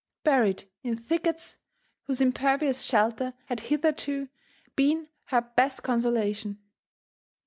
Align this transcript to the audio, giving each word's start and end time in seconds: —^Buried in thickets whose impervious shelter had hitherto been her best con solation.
—^Buried 0.25 0.65
in 0.81 0.97
thickets 0.97 1.57
whose 2.05 2.19
impervious 2.21 2.81
shelter 2.81 3.35
had 3.45 3.59
hitherto 3.59 4.29
been 4.75 5.09
her 5.25 5.41
best 5.41 5.83
con 5.83 5.99
solation. 5.99 6.57